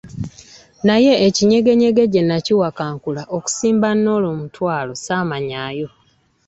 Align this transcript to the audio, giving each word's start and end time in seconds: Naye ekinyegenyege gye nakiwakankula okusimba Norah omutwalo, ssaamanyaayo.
Naye 0.87 1.11
ekinyegenyege 1.27 2.03
gye 2.11 2.21
nakiwakankula 2.25 3.23
okusimba 3.35 3.87
Norah 4.03 4.31
omutwalo, 4.35 4.91
ssaamanyaayo. 4.97 5.89